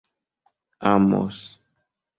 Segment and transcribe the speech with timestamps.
[0.93, 1.39] amos